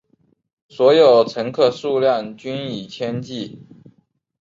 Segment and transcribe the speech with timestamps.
[0.67, 3.59] 所有乘客数量均以千计。